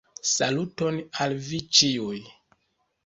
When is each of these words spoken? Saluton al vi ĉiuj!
Saluton 0.29 0.97
al 1.25 1.37
vi 1.49 1.59
ĉiuj! 1.81 2.19